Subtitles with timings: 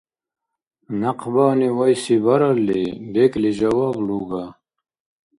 [0.99, 2.81] Някъбани вайси баралли,
[3.13, 4.45] бекӀли жаваб луга.